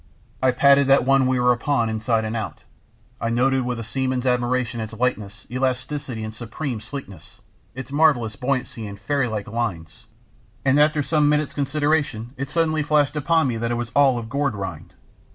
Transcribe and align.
I 0.41 0.49
patted 0.49 0.87
that 0.87 1.05
one 1.05 1.27
we 1.27 1.39
were 1.39 1.51
upon 1.51 1.87
inside 1.87 2.25
and 2.25 2.35
out. 2.35 2.63
I 3.21 3.29
noted 3.29 3.61
with 3.61 3.79
a 3.79 3.83
seaman's 3.83 4.25
admiration 4.25 4.81
its 4.81 4.93
lightness, 4.93 5.45
elasticity, 5.51 6.23
and 6.23 6.33
supreme 6.33 6.79
sleekness, 6.79 7.39
its 7.75 7.91
marvellous 7.91 8.35
buoyancy 8.35 8.87
and 8.87 8.99
fairy 8.99 9.27
like 9.27 9.47
"lines," 9.47 10.07
and 10.65 10.79
after 10.79 11.03
some 11.03 11.29
minutes' 11.29 11.53
consideration 11.53 12.33
it 12.35 12.49
suddenly 12.49 12.81
flashed 12.81 13.15
across 13.15 13.45
me 13.45 13.57
that 13.57 13.69
it 13.69 13.75
was 13.75 13.91
all 13.91 14.17
of 14.17 14.27
gourd 14.27 14.55
rind. 14.55 14.95